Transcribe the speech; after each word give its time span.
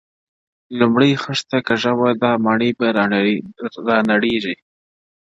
•لومړۍ 0.79 1.11
خښته 1.23 1.59
کږه 1.67 1.91
وه، 1.99 2.09
دا 2.23 2.31
ماڼۍ 2.43 2.71
به 2.77 2.87
را 3.87 3.99
نړېږي- 4.11 4.55